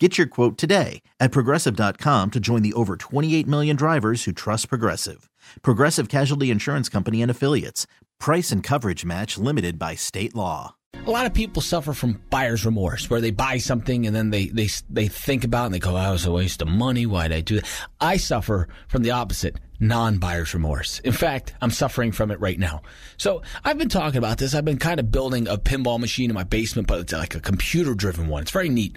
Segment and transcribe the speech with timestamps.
[0.00, 4.68] Get your quote today at progressive.com to join the over 28 million drivers who trust
[4.68, 5.30] Progressive.
[5.62, 7.86] Progressive Casualty Insurance Company and Affiliates.
[8.18, 10.74] Price and coverage match limited by state law.
[11.06, 14.46] A lot of people suffer from buyer's remorse, where they buy something and then they
[14.46, 17.04] they they think about it and they go, "Oh, "That was a waste of money.
[17.04, 17.66] Why did I do that?"
[18.00, 21.00] I suffer from the opposite, non-buyer's remorse.
[21.00, 22.82] In fact, I'm suffering from it right now.
[23.16, 24.54] So I've been talking about this.
[24.54, 27.40] I've been kind of building a pinball machine in my basement, but it's like a
[27.40, 28.42] computer-driven one.
[28.42, 28.96] It's very neat.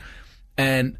[0.57, 0.97] And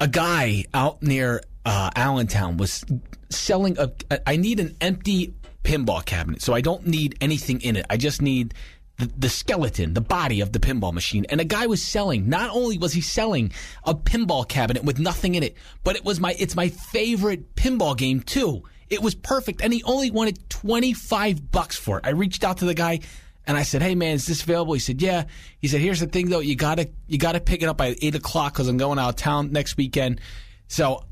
[0.00, 2.84] a guy out near uh, Allentown was
[3.28, 3.90] selling a.
[4.26, 5.34] I need an empty
[5.64, 7.84] pinball cabinet, so I don't need anything in it.
[7.90, 8.54] I just need
[8.96, 11.26] the, the skeleton, the body of the pinball machine.
[11.28, 12.28] And a guy was selling.
[12.28, 13.52] Not only was he selling
[13.84, 16.34] a pinball cabinet with nothing in it, but it was my.
[16.38, 18.62] It's my favorite pinball game too.
[18.88, 22.06] It was perfect, and he only wanted twenty five bucks for it.
[22.06, 23.00] I reached out to the guy.
[23.48, 25.24] And I said, "Hey man, is this available?" He said, "Yeah."
[25.58, 28.14] He said, "Here's the thing though, you gotta you gotta pick it up by eight
[28.14, 30.20] o'clock because I'm going out of town next weekend."
[30.68, 31.02] So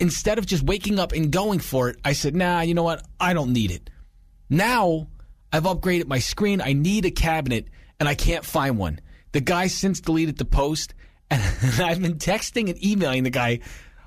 [0.00, 3.06] instead of just waking up and going for it, I said, "Nah, you know what?
[3.20, 3.90] I don't need it."
[4.48, 5.08] Now
[5.52, 6.62] I've upgraded my screen.
[6.62, 7.68] I need a cabinet,
[8.00, 8.98] and I can't find one.
[9.32, 10.94] The guy since deleted the post,
[11.30, 11.42] and
[11.80, 13.60] I've been texting and emailing the guy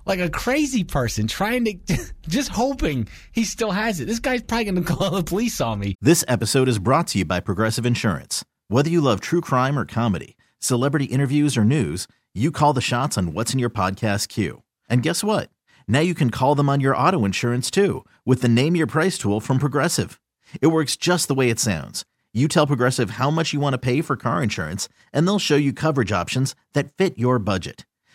[0.06, 1.78] like a crazy person, trying to
[2.28, 4.06] just hoping he still has it.
[4.06, 5.95] This guy's probably going to call the police on me.
[6.02, 8.45] This episode is brought to you by Progressive Insurance.
[8.67, 13.17] Whether you love true crime or comedy, celebrity interviews or news, you call the shots
[13.17, 14.64] on what's in your podcast queue.
[14.89, 15.50] And guess what?
[15.88, 19.17] Now you can call them on your auto insurance too with the Name Your Price
[19.17, 20.19] tool from Progressive.
[20.62, 22.06] It works just the way it sounds.
[22.34, 25.56] You tell Progressive how much you want to pay for car insurance, and they'll show
[25.56, 27.86] you coverage options that fit your budget.